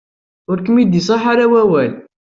[0.49, 1.91] Ur kem-id-iṣaḥ ara wawal.